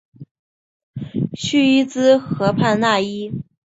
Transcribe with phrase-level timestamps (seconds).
[1.33, 3.39] 叙伊兹河畔讷伊。